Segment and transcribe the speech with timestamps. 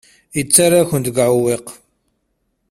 [0.37, 1.67] Yettarra-kent deg uɛewwiq.